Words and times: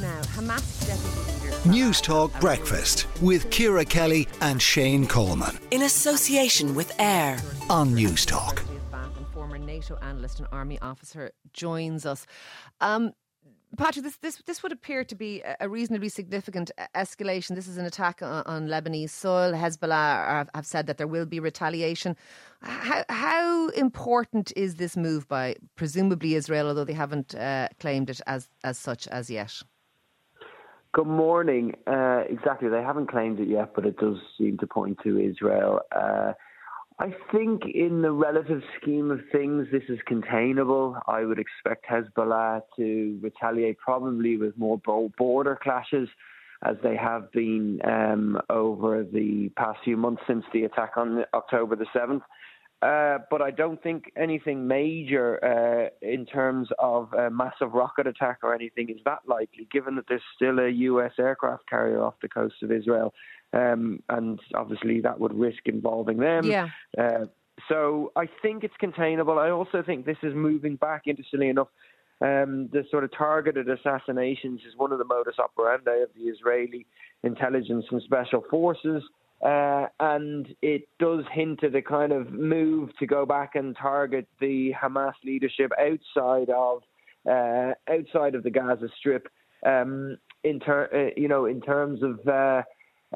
Now, 0.00 0.22
Hamas 0.22 0.86
deputy 0.86 1.44
leader. 1.44 1.56
Newstalk 1.68 2.40
Breakfast 2.40 3.06
with 3.20 3.50
Ciara 3.50 3.84
Kelly 3.84 4.26
and 4.40 4.60
Shane 4.62 5.06
Coleman. 5.06 5.58
In 5.72 5.82
association 5.82 6.74
with 6.74 6.98
AIR 6.98 7.38
on 7.68 7.90
Newstalk. 7.94 8.62
And 8.94 9.26
former 9.34 9.58
NATO 9.58 9.98
analyst 10.00 10.38
and 10.38 10.48
army 10.52 10.78
officer 10.80 11.32
joins 11.52 12.06
us. 12.06 12.26
Um, 12.80 13.12
Patrick, 13.76 14.04
this, 14.04 14.16
this 14.16 14.42
this 14.46 14.62
would 14.62 14.72
appear 14.72 15.04
to 15.04 15.14
be 15.14 15.42
a 15.60 15.68
reasonably 15.68 16.08
significant 16.08 16.70
escalation. 16.96 17.54
This 17.54 17.68
is 17.68 17.76
an 17.76 17.84
attack 17.84 18.22
on, 18.22 18.42
on 18.46 18.68
Lebanese 18.68 19.10
soil. 19.10 19.52
Hezbollah 19.52 20.48
have 20.54 20.66
said 20.66 20.86
that 20.86 20.96
there 20.96 21.06
will 21.06 21.26
be 21.26 21.40
retaliation. 21.40 22.16
How, 22.62 23.04
how 23.10 23.68
important 23.68 24.50
is 24.56 24.76
this 24.76 24.96
move 24.96 25.28
by 25.28 25.56
presumably 25.76 26.36
Israel, 26.36 26.68
although 26.68 26.84
they 26.84 26.94
haven't 26.94 27.34
uh, 27.34 27.68
claimed 27.78 28.08
it 28.08 28.22
as 28.26 28.48
as 28.64 28.78
such 28.78 29.06
as 29.08 29.28
yet? 29.28 29.62
Good 30.92 31.06
morning. 31.06 31.74
Uh, 31.86 32.24
exactly, 32.28 32.68
they 32.68 32.82
haven't 32.82 33.10
claimed 33.10 33.38
it 33.38 33.46
yet, 33.46 33.74
but 33.76 33.86
it 33.86 33.96
does 33.96 34.16
seem 34.36 34.58
to 34.58 34.66
point 34.66 34.98
to 35.04 35.20
Israel. 35.20 35.82
Uh, 35.94 36.32
I 36.98 37.14
think 37.30 37.62
in 37.72 38.02
the 38.02 38.10
relative 38.10 38.60
scheme 38.80 39.12
of 39.12 39.20
things, 39.30 39.68
this 39.70 39.84
is 39.88 40.00
containable. 40.06 40.96
I 41.06 41.24
would 41.24 41.38
expect 41.38 41.86
Hezbollah 41.86 42.62
to 42.76 43.18
retaliate 43.22 43.78
probably 43.78 44.36
with 44.36 44.58
more 44.58 44.80
border 45.16 45.58
clashes 45.62 46.08
as 46.64 46.74
they 46.82 46.96
have 46.96 47.30
been 47.30 47.80
um, 47.84 48.40
over 48.50 49.04
the 49.04 49.50
past 49.56 49.78
few 49.84 49.96
months 49.96 50.22
since 50.26 50.44
the 50.52 50.64
attack 50.64 50.96
on 50.96 51.24
October 51.34 51.76
the 51.76 51.86
7th. 51.94 52.22
Uh, 52.82 53.18
but 53.30 53.42
I 53.42 53.50
don't 53.50 53.82
think 53.82 54.10
anything 54.16 54.66
major 54.66 55.38
uh, 55.44 55.90
in 56.00 56.24
terms 56.24 56.68
of 56.78 57.12
a 57.12 57.28
massive 57.28 57.74
rocket 57.74 58.06
attack 58.06 58.38
or 58.42 58.54
anything 58.54 58.88
is 58.88 58.96
that 59.04 59.18
likely, 59.26 59.68
given 59.70 59.96
that 59.96 60.06
there's 60.08 60.22
still 60.34 60.58
a 60.58 60.68
US 60.70 61.12
aircraft 61.18 61.68
carrier 61.68 62.02
off 62.02 62.14
the 62.22 62.28
coast 62.28 62.54
of 62.62 62.72
Israel 62.72 63.12
um, 63.52 64.02
and 64.08 64.40
obviously 64.54 65.00
that 65.00 65.18
would 65.18 65.34
risk 65.34 65.66
involving 65.66 66.18
them. 66.18 66.44
Yeah. 66.44 66.68
Uh, 66.96 67.26
so 67.68 68.12
I 68.16 68.26
think 68.42 68.64
it's 68.64 68.76
containable. 68.78 69.38
I 69.38 69.50
also 69.50 69.82
think 69.82 70.06
this 70.06 70.16
is 70.22 70.34
moving 70.34 70.76
back, 70.76 71.02
interestingly 71.06 71.48
enough. 71.48 71.68
Um, 72.22 72.68
the 72.72 72.84
sort 72.90 73.04
of 73.04 73.10
targeted 73.16 73.68
assassinations 73.68 74.60
is 74.68 74.76
one 74.76 74.92
of 74.92 74.98
the 74.98 75.04
modus 75.04 75.36
operandi 75.38 76.02
of 76.02 76.10
the 76.14 76.24
Israeli 76.24 76.86
intelligence 77.22 77.86
and 77.90 78.02
special 78.02 78.44
forces. 78.50 79.02
Uh, 79.44 79.86
and 79.98 80.54
it 80.60 80.88
does 80.98 81.24
hint 81.32 81.64
at 81.64 81.74
a 81.74 81.82
kind 81.82 82.12
of 82.12 82.30
move 82.30 82.90
to 82.98 83.06
go 83.06 83.24
back 83.24 83.54
and 83.54 83.76
target 83.76 84.28
the 84.38 84.72
Hamas 84.72 85.14
leadership 85.24 85.72
outside 85.78 86.50
of 86.50 86.82
uh, 87.28 87.72
outside 87.88 88.34
of 88.34 88.42
the 88.42 88.50
Gaza 88.50 88.88
Strip. 88.98 89.28
Um, 89.64 90.18
in 90.42 90.60
ter- 90.60 90.88
uh, 90.92 91.20
you 91.20 91.28
know, 91.28 91.44
in 91.44 91.60
terms 91.60 92.02
of 92.02 92.26
uh, 92.26 92.62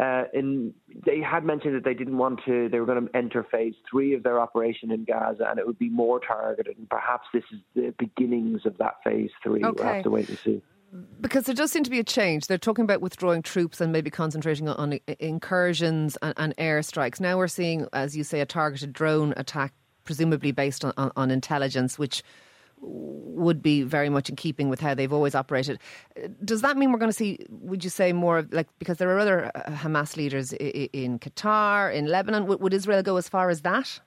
uh, 0.00 0.24
in, 0.34 0.74
they 1.06 1.20
had 1.20 1.44
mentioned 1.44 1.74
that 1.76 1.84
they 1.84 1.94
didn't 1.94 2.18
want 2.18 2.40
to, 2.44 2.68
they 2.68 2.80
were 2.80 2.86
going 2.86 3.06
to 3.06 3.16
enter 3.16 3.44
phase 3.44 3.74
three 3.88 4.14
of 4.14 4.24
their 4.24 4.40
operation 4.40 4.90
in 4.90 5.04
Gaza 5.04 5.46
and 5.48 5.58
it 5.58 5.66
would 5.66 5.78
be 5.78 5.88
more 5.88 6.18
targeted. 6.18 6.76
And 6.76 6.88
perhaps 6.90 7.28
this 7.32 7.44
is 7.52 7.60
the 7.74 7.94
beginnings 7.98 8.66
of 8.66 8.76
that 8.78 8.96
phase 9.04 9.30
three. 9.42 9.64
Okay. 9.64 9.82
We'll 9.82 9.94
have 9.94 10.02
to 10.02 10.10
wait 10.10 10.28
and 10.28 10.38
see. 10.38 10.62
Because 11.20 11.44
there 11.46 11.54
does 11.54 11.72
seem 11.72 11.82
to 11.84 11.90
be 11.90 11.98
a 11.98 12.04
change. 12.04 12.46
They're 12.46 12.58
talking 12.58 12.84
about 12.84 13.00
withdrawing 13.00 13.42
troops 13.42 13.80
and 13.80 13.92
maybe 13.92 14.10
concentrating 14.10 14.68
on 14.68 15.00
incursions 15.18 16.16
and, 16.22 16.34
and 16.36 16.56
airstrikes. 16.56 17.20
Now 17.20 17.36
we're 17.36 17.48
seeing, 17.48 17.88
as 17.92 18.16
you 18.16 18.22
say, 18.22 18.40
a 18.40 18.46
targeted 18.46 18.92
drone 18.92 19.34
attack, 19.36 19.72
presumably 20.04 20.52
based 20.52 20.84
on, 20.84 20.92
on, 20.96 21.10
on 21.16 21.30
intelligence, 21.32 21.98
which 21.98 22.22
would 22.80 23.62
be 23.62 23.82
very 23.82 24.08
much 24.08 24.28
in 24.28 24.36
keeping 24.36 24.68
with 24.68 24.80
how 24.80 24.94
they've 24.94 25.12
always 25.12 25.34
operated. 25.34 25.80
Does 26.44 26.60
that 26.62 26.76
mean 26.76 26.92
we're 26.92 26.98
going 26.98 27.10
to 27.10 27.16
see, 27.16 27.44
would 27.48 27.82
you 27.82 27.90
say, 27.90 28.12
more 28.12 28.38
of 28.38 28.52
like, 28.52 28.68
because 28.78 28.98
there 28.98 29.10
are 29.10 29.18
other 29.18 29.50
uh, 29.54 29.70
Hamas 29.70 30.16
leaders 30.16 30.52
in 30.52 31.18
Qatar, 31.18 31.92
in 31.92 32.06
Lebanon, 32.06 32.46
would 32.46 32.74
Israel 32.74 33.02
go 33.02 33.16
as 33.16 33.28
far 33.28 33.50
as 33.50 33.62
that? 33.62 34.00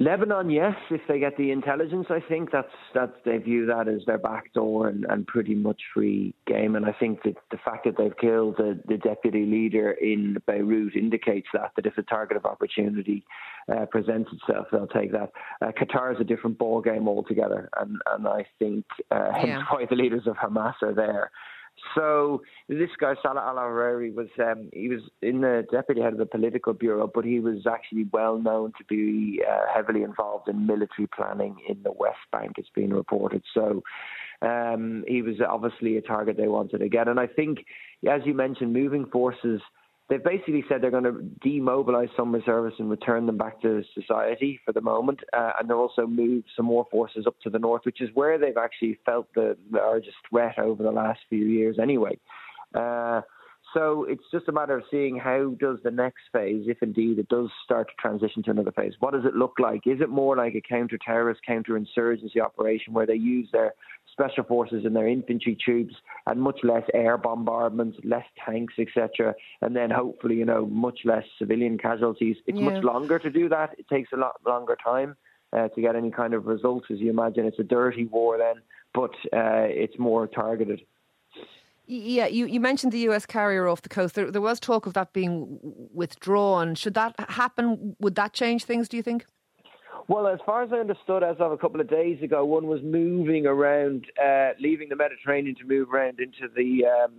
Lebanon, 0.00 0.50
yes, 0.50 0.74
if 0.90 1.02
they 1.06 1.20
get 1.20 1.36
the 1.36 1.52
intelligence, 1.52 2.06
I 2.10 2.18
think 2.18 2.50
that's 2.50 2.72
that's 2.94 3.12
they 3.24 3.38
view 3.38 3.64
that 3.66 3.86
as 3.86 4.00
their 4.06 4.18
back 4.18 4.52
door 4.52 4.88
and, 4.88 5.04
and 5.08 5.24
pretty 5.24 5.54
much 5.54 5.80
free 5.94 6.34
game. 6.48 6.74
And 6.74 6.84
I 6.84 6.90
think 6.92 7.22
that 7.22 7.36
the 7.52 7.58
fact 7.64 7.84
that 7.84 7.96
they've 7.96 8.16
killed 8.16 8.56
the, 8.56 8.80
the 8.88 8.96
deputy 8.96 9.46
leader 9.46 9.92
in 9.92 10.36
Beirut 10.48 10.96
indicates 10.96 11.46
that 11.54 11.70
that 11.76 11.86
if 11.86 11.96
a 11.96 12.02
target 12.02 12.36
of 12.36 12.44
opportunity 12.44 13.24
uh, 13.72 13.86
presents 13.86 14.30
itself, 14.32 14.66
they'll 14.72 14.88
take 14.88 15.12
that. 15.12 15.30
Uh, 15.62 15.70
Qatar 15.70 16.12
is 16.12 16.20
a 16.20 16.24
different 16.24 16.58
ball 16.58 16.80
game 16.80 17.06
altogether, 17.06 17.68
and 17.78 17.98
and 18.10 18.26
I 18.26 18.46
think 18.58 18.84
uh, 19.12 19.30
hence 19.32 19.62
why 19.70 19.86
the 19.88 19.94
leaders 19.94 20.26
of 20.26 20.34
Hamas 20.34 20.74
are 20.82 20.92
there. 20.94 21.30
So 21.94 22.42
this 22.68 22.90
guy 22.98 23.14
Saleh 23.22 23.42
al-Arouri 23.42 24.14
was 24.14 24.28
um, 24.40 24.68
he 24.72 24.88
was 24.88 25.00
in 25.22 25.40
the 25.40 25.66
deputy 25.70 26.00
head 26.00 26.12
of 26.12 26.18
the 26.18 26.26
political 26.26 26.72
bureau, 26.72 27.10
but 27.12 27.24
he 27.24 27.40
was 27.40 27.66
actually 27.66 28.06
well 28.12 28.38
known 28.38 28.72
to 28.78 28.84
be 28.84 29.42
uh, 29.48 29.72
heavily 29.72 30.02
involved 30.02 30.48
in 30.48 30.66
military 30.66 31.08
planning 31.14 31.56
in 31.68 31.82
the 31.82 31.92
West 31.92 32.18
Bank. 32.32 32.52
It's 32.58 32.68
been 32.74 32.92
reported. 32.92 33.42
So 33.52 33.82
um, 34.42 35.04
he 35.06 35.22
was 35.22 35.36
obviously 35.46 35.96
a 35.96 36.02
target 36.02 36.36
they 36.36 36.48
wanted 36.48 36.78
to 36.78 36.88
get, 36.88 37.08
and 37.08 37.20
I 37.20 37.26
think, 37.26 37.64
as 38.08 38.22
you 38.24 38.34
mentioned, 38.34 38.72
moving 38.72 39.06
forces 39.06 39.60
they've 40.08 40.22
basically 40.22 40.64
said 40.68 40.82
they're 40.82 40.90
going 40.90 41.04
to 41.04 41.30
demobilize 41.46 42.10
some 42.16 42.32
reservists 42.34 42.80
and 42.80 42.90
return 42.90 43.26
them 43.26 43.38
back 43.38 43.60
to 43.62 43.82
society 43.94 44.60
for 44.64 44.72
the 44.72 44.80
moment, 44.80 45.20
uh, 45.32 45.52
and 45.58 45.68
they'll 45.68 45.78
also 45.78 46.06
move 46.06 46.44
some 46.56 46.66
more 46.66 46.86
forces 46.90 47.26
up 47.26 47.36
to 47.42 47.50
the 47.50 47.58
north, 47.58 47.82
which 47.84 48.00
is 48.00 48.10
where 48.14 48.38
they've 48.38 48.56
actually 48.56 48.98
felt 49.04 49.26
the 49.34 49.56
largest 49.70 50.16
threat 50.28 50.58
over 50.58 50.82
the 50.82 50.92
last 50.92 51.20
few 51.28 51.44
years, 51.44 51.78
anyway. 51.80 52.18
Uh, 52.74 53.22
so 53.72 54.04
it's 54.08 54.22
just 54.30 54.48
a 54.48 54.52
matter 54.52 54.76
of 54.76 54.84
seeing 54.88 55.18
how 55.18 55.54
does 55.58 55.78
the 55.82 55.90
next 55.90 56.22
phase, 56.32 56.66
if 56.68 56.80
indeed 56.80 57.18
it 57.18 57.28
does 57.28 57.48
start 57.64 57.88
to 57.88 57.94
transition 57.98 58.42
to 58.44 58.52
another 58.52 58.70
phase, 58.70 58.92
what 59.00 59.14
does 59.14 59.24
it 59.24 59.34
look 59.34 59.54
like? 59.58 59.86
Is 59.86 60.00
it 60.00 60.10
more 60.10 60.36
like 60.36 60.54
a 60.54 60.60
counter-terrorist, 60.60 61.40
counter-insurgency 61.44 62.40
operation 62.40 62.92
where 62.92 63.06
they 63.06 63.14
use 63.14 63.48
their 63.52 63.74
special 64.14 64.44
forces 64.44 64.84
and 64.84 64.94
their 64.94 65.08
infantry 65.08 65.56
troops 65.56 65.94
and 66.26 66.40
much 66.40 66.60
less 66.62 66.84
air 66.94 67.18
bombardments, 67.18 67.98
less 68.04 68.24
tanks, 68.44 68.74
etc., 68.78 69.34
and 69.60 69.74
then 69.74 69.90
hopefully, 69.90 70.36
you 70.36 70.44
know, 70.44 70.66
much 70.66 71.00
less 71.04 71.24
civilian 71.38 71.76
casualties? 71.76 72.36
It's 72.46 72.58
yeah. 72.58 72.70
much 72.70 72.84
longer 72.84 73.18
to 73.18 73.30
do 73.30 73.48
that. 73.48 73.74
It 73.76 73.88
takes 73.88 74.12
a 74.12 74.16
lot 74.16 74.36
longer 74.46 74.76
time 74.82 75.16
uh, 75.52 75.68
to 75.68 75.80
get 75.80 75.96
any 75.96 76.10
kind 76.10 76.32
of 76.32 76.46
results, 76.46 76.86
as 76.90 76.98
you 77.00 77.10
imagine. 77.10 77.44
It's 77.44 77.58
a 77.58 77.64
dirty 77.64 78.04
war 78.06 78.38
then, 78.38 78.62
but 78.94 79.10
uh, 79.36 79.66
it's 79.68 79.98
more 79.98 80.26
targeted. 80.26 80.80
Yeah, 81.86 82.26
you, 82.26 82.46
you 82.46 82.60
mentioned 82.60 82.92
the 82.92 83.10
US 83.10 83.26
carrier 83.26 83.68
off 83.68 83.82
the 83.82 83.90
coast. 83.90 84.14
There, 84.14 84.30
there 84.30 84.40
was 84.40 84.58
talk 84.58 84.86
of 84.86 84.94
that 84.94 85.12
being 85.12 85.58
withdrawn. 85.92 86.74
Should 86.76 86.94
that 86.94 87.14
happen? 87.28 87.96
Would 88.00 88.14
that 88.14 88.32
change 88.32 88.64
things, 88.64 88.88
do 88.88 88.96
you 88.96 89.02
think? 89.02 89.26
Well, 90.06 90.26
as 90.26 90.38
far 90.44 90.62
as 90.62 90.70
I 90.72 90.76
understood, 90.76 91.22
as 91.22 91.36
of 91.38 91.52
a 91.52 91.56
couple 91.56 91.80
of 91.80 91.88
days 91.88 92.22
ago, 92.22 92.44
one 92.44 92.66
was 92.66 92.80
moving 92.82 93.46
around, 93.46 94.04
uh, 94.22 94.50
leaving 94.60 94.90
the 94.90 94.96
Mediterranean 94.96 95.56
to 95.56 95.64
move 95.64 95.92
around 95.92 96.20
into 96.20 96.52
the 96.54 96.84
um, 96.86 97.12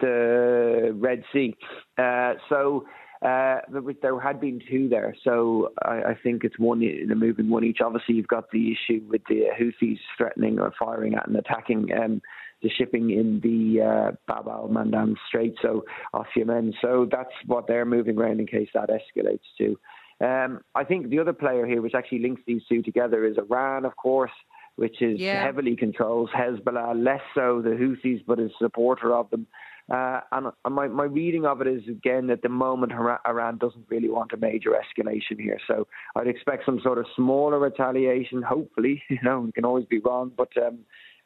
the 0.00 0.92
Red 0.94 1.24
Sea. 1.32 1.54
Uh, 1.98 2.34
so 2.48 2.86
uh, 3.20 3.58
there 4.00 4.18
had 4.18 4.40
been 4.40 4.60
two 4.70 4.88
there, 4.88 5.14
so 5.22 5.72
I, 5.82 6.02
I 6.10 6.18
think 6.22 6.44
it's 6.44 6.58
one 6.58 6.80
they're 6.80 7.14
moving 7.14 7.50
one 7.50 7.64
each. 7.64 7.78
Obviously, 7.84 8.14
you've 8.14 8.28
got 8.28 8.50
the 8.50 8.72
issue 8.72 9.02
with 9.08 9.22
the 9.28 9.44
Houthis 9.60 9.98
threatening 10.16 10.58
or 10.58 10.72
firing 10.78 11.14
at 11.14 11.28
and 11.28 11.36
attacking 11.36 11.90
um, 11.92 12.22
the 12.62 12.70
shipping 12.70 13.10
in 13.10 13.40
the 13.42 13.82
uh, 13.82 14.16
Bab 14.26 14.48
al 14.48 14.70
Mandab 14.72 15.14
Strait, 15.28 15.54
so 15.60 15.84
off 16.14 16.28
Yemen. 16.34 16.72
So 16.80 17.06
that's 17.10 17.30
what 17.46 17.66
they're 17.66 17.84
moving 17.84 18.16
around 18.16 18.40
in 18.40 18.46
case 18.46 18.68
that 18.72 18.88
escalates 18.88 19.40
too. 19.58 19.78
Um, 20.22 20.60
I 20.74 20.84
think 20.84 21.08
the 21.08 21.18
other 21.18 21.32
player 21.32 21.66
here, 21.66 21.82
which 21.82 21.94
actually 21.94 22.20
links 22.20 22.42
these 22.46 22.62
two 22.68 22.82
together, 22.82 23.24
is 23.26 23.36
Iran, 23.38 23.84
of 23.84 23.96
course, 23.96 24.30
which 24.76 25.02
is 25.02 25.18
yeah. 25.18 25.42
heavily 25.42 25.76
controls 25.76 26.30
Hezbollah, 26.30 27.02
less 27.02 27.20
so 27.34 27.60
the 27.60 27.70
Houthis, 27.70 28.24
but 28.26 28.38
is 28.38 28.50
a 28.52 28.64
supporter 28.64 29.14
of 29.14 29.28
them. 29.30 29.46
Uh, 29.92 30.20
and 30.30 30.46
my, 30.70 30.86
my 30.86 31.04
reading 31.04 31.44
of 31.44 31.60
it 31.60 31.66
is 31.66 31.82
again 31.88 32.30
at 32.30 32.42
the 32.42 32.48
moment 32.48 32.92
Iran 32.92 33.58
doesn't 33.58 33.84
really 33.88 34.08
want 34.08 34.32
a 34.32 34.36
major 34.36 34.70
escalation 34.70 35.40
here, 35.40 35.58
so 35.66 35.88
I'd 36.14 36.28
expect 36.28 36.64
some 36.64 36.80
sort 36.82 36.98
of 36.98 37.06
smaller 37.16 37.58
retaliation. 37.58 38.42
Hopefully, 38.42 39.02
you 39.10 39.18
know, 39.24 39.40
we 39.40 39.52
can 39.52 39.64
always 39.64 39.86
be 39.86 39.98
wrong, 39.98 40.30
but 40.36 40.50
um, 40.56 40.78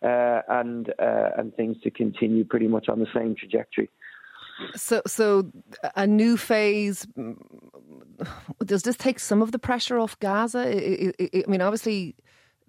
uh, 0.02 0.40
and 0.48 0.88
uh, 0.98 1.30
and 1.36 1.54
things 1.54 1.76
to 1.84 1.90
continue 1.90 2.44
pretty 2.44 2.66
much 2.66 2.88
on 2.88 2.98
the 2.98 3.06
same 3.14 3.36
trajectory. 3.36 3.90
So, 4.74 5.02
so 5.06 5.50
a 5.94 6.06
new 6.06 6.36
phase. 6.36 7.06
Mm, 7.18 7.36
does 8.64 8.82
this 8.82 8.96
take 8.96 9.18
some 9.18 9.42
of 9.42 9.52
the 9.52 9.58
pressure 9.58 9.98
off 9.98 10.18
Gaza? 10.20 10.60
I, 10.60 11.12
I, 11.20 11.42
I 11.46 11.50
mean, 11.50 11.60
obviously, 11.60 12.14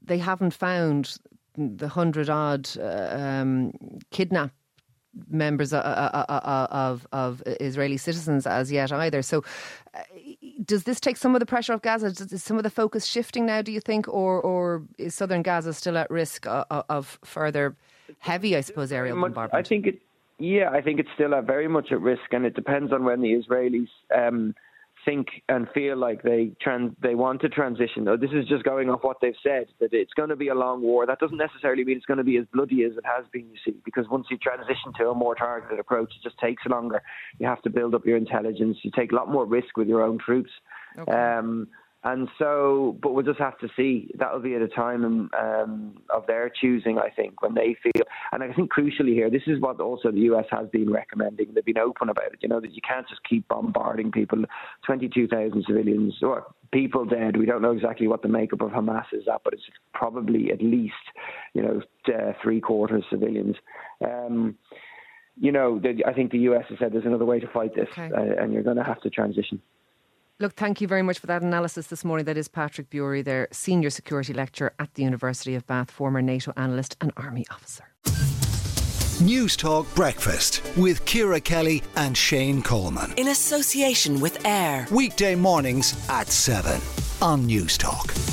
they 0.02 0.18
haven't 0.18 0.54
found 0.54 1.18
the 1.56 1.88
hundred 1.88 2.30
odd 2.30 2.70
uh, 2.78 3.10
um, 3.12 3.72
kidnapped 4.12 4.54
members 5.30 5.74
of, 5.74 5.80
of, 5.82 7.08
of 7.12 7.44
Israeli 7.60 7.98
citizens 7.98 8.46
as 8.46 8.72
yet 8.72 8.92
either. 8.92 9.22
So, 9.22 9.44
uh, 9.94 10.04
does 10.64 10.84
this 10.84 11.00
take 11.00 11.18
some 11.18 11.36
of 11.36 11.40
the 11.40 11.46
pressure 11.46 11.74
off 11.74 11.82
Gaza? 11.82 12.08
Is 12.08 12.44
some 12.44 12.58
of 12.58 12.64
the 12.64 12.70
focus 12.70 13.06
shifting 13.06 13.46
now? 13.46 13.62
Do 13.62 13.72
you 13.72 13.80
think, 13.80 14.08
or 14.08 14.42
or 14.42 14.84
is 14.98 15.16
southern 15.16 15.42
Gaza 15.42 15.74
still 15.74 15.98
at 15.98 16.10
risk 16.12 16.46
of, 16.46 16.84
of 16.90 17.20
further 17.24 17.76
heavy, 18.20 18.56
I 18.56 18.62
suppose, 18.62 18.92
aerial 18.92 19.20
bombardment. 19.20 19.54
I 19.54 19.68
think 19.68 19.88
it. 19.88 20.02
Yeah, 20.40 20.70
I 20.70 20.82
think 20.82 21.00
it's 21.00 21.10
still 21.16 21.34
a 21.34 21.42
very 21.42 21.68
much 21.68 21.92
at 21.92 22.02
risk, 22.02 22.32
and 22.32 22.46
it 22.46 22.56
depends 22.56 22.94
on 22.94 23.04
when 23.04 23.22
the 23.22 23.34
Israelis. 23.34 23.90
Um, 24.16 24.54
think 25.06 25.28
and 25.48 25.68
feel 25.74 25.96
like 25.96 26.22
they 26.24 26.52
trans 26.62 26.92
they 27.02 27.16
want 27.16 27.40
to 27.42 27.50
transition. 27.50 28.04
Though 28.04 28.18
this 28.18 28.32
is 28.34 28.46
just 28.48 28.64
going 28.64 28.90
off 28.90 29.04
what 29.04 29.18
they've 29.22 29.34
said 29.42 29.68
that 29.80 29.94
it's 29.94 30.14
going 30.14 30.30
to 30.30 30.36
be 30.36 30.50
a 30.50 30.56
long 30.56 30.82
war. 30.82 31.06
That 31.06 31.20
doesn't 31.20 31.38
necessarily 31.38 31.86
mean 31.86 31.98
it's 31.98 32.06
going 32.06 32.18
to 32.18 32.26
be 32.26 32.38
as 32.38 32.46
bloody 32.54 32.84
as 32.84 32.92
it 32.98 33.06
has 33.06 33.26
been. 33.32 33.48
You 33.50 33.58
see, 33.66 33.78
because 33.86 34.06
once 34.10 34.28
you 34.30 34.38
transition 34.38 34.92
to 35.00 35.10
a 35.10 35.16
more 35.16 35.34
targeted 35.34 35.80
approach, 35.80 36.12
it 36.16 36.24
just 36.28 36.38
takes 36.40 36.66
longer. 36.66 37.02
You 37.40 37.48
have 37.48 37.62
to 37.62 37.70
build 37.70 37.96
up 37.96 38.06
your 38.06 38.18
intelligence. 38.18 38.78
You 38.84 38.92
take 38.96 39.14
a 39.14 39.16
lot 39.16 39.32
more 39.32 39.46
risk 39.46 39.78
with 39.78 39.88
your 39.88 40.04
own 40.04 40.20
troops. 40.20 40.52
Okay. 41.00 41.12
Um, 41.12 41.70
and 42.08 42.30
so, 42.40 42.98
but 43.02 43.14
we'll 43.14 43.26
just 43.26 43.40
have 43.40 43.58
to 43.60 43.68
see. 43.76 44.10
That'll 44.18 44.40
be 44.40 44.56
at 44.56 44.62
a 44.62 44.70
time 44.70 45.30
um, 45.38 45.98
of 46.10 46.26
their 46.26 46.50
choosing, 46.50 46.98
I 46.98 47.10
think, 47.10 47.42
when 47.42 47.54
they 47.54 47.76
feel. 47.84 48.04
And 48.32 48.42
I 48.42 48.54
think 48.54 48.72
crucially 48.72 49.12
here, 49.12 49.30
this 49.30 49.42
is 49.46 49.60
what 49.60 49.82
also 49.82 50.12
the 50.12 50.22
US 50.32 50.46
has 50.52 50.70
been 50.70 50.90
recommending. 50.90 51.54
They've 51.54 51.66
been 51.66 51.78
open 51.78 52.08
about 52.08 52.32
it. 52.32 52.40
You 52.42 52.48
know 52.48 52.62
that 52.62 52.72
you 52.72 52.82
can't 52.82 53.08
just 53.10 53.22
keep 53.30 53.46
bombarding 53.50 54.14
people. 54.14 54.42
Twenty-two 54.86 55.28
thousand 55.28 55.66
civilians 55.68 56.16
or 56.22 56.46
people 56.72 57.04
dead. 57.04 57.36
We 57.36 57.46
don't 57.46 57.62
know 57.62 57.72
exactly 57.74 58.08
what 58.08 58.22
the 58.22 58.30
makeup 58.30 58.62
of 58.62 58.72
Hamas 58.72 59.06
is 59.12 59.28
at, 59.28 59.42
but 59.44 59.54
it's 59.54 59.64
probably 59.94 60.52
at 60.52 60.62
least, 60.62 60.94
you 61.54 61.62
know, 61.62 61.82
uh, 62.08 62.32
three 62.42 62.62
quarters 62.62 63.04
civilians. 63.10 63.58
Um, 64.06 64.56
you 65.40 65.52
know, 65.52 65.82
I 66.06 66.14
think 66.14 66.32
the 66.32 66.40
US 66.40 66.66
has 66.70 66.80
said 66.80 66.94
there's 66.94 67.06
another 67.06 67.26
way 67.26 67.42
to 67.42 67.48
fight 67.48 67.76
this, 67.76 67.90
okay. 67.92 68.10
uh, 68.16 68.42
and 68.42 68.54
you're 68.54 68.64
going 68.64 68.78
to 68.78 68.84
have 68.84 69.02
to 69.02 69.10
transition. 69.10 69.62
Look, 70.40 70.54
thank 70.54 70.82
you 70.82 70.88
very 70.88 71.02
much 71.02 71.18
for 71.18 71.26
that 71.28 71.42
analysis 71.42 71.88
this 71.88 72.06
morning. 72.06 72.26
That 72.26 72.38
is 72.38 72.48
Patrick 72.48 72.92
Bury, 72.92 73.24
their 73.24 73.48
senior 73.52 73.90
security 73.90 74.34
lecturer 74.34 74.72
at 74.78 74.94
the 74.94 75.02
University 75.02 75.56
of 75.56 75.66
Bath, 75.66 75.90
former 75.90 76.22
NATO 76.22 76.54
analyst 76.56 76.96
and 77.02 77.12
army 77.18 77.46
officer. 77.50 77.86
Newstalk 79.18 79.94
Breakfast 79.96 80.62
with 80.78 81.04
Ciara 81.06 81.42
Kelly 81.42 81.82
and 81.96 82.16
Shane 82.16 82.62
Coleman. 82.62 83.16
In 83.18 83.30
association 83.30 84.20
with 84.20 84.46
AIR. 84.46 84.86
Weekday 84.92 85.34
mornings 85.34 85.96
at 86.08 86.28
7 86.28 86.80
on 87.20 87.48
Newstalk. 87.48 88.27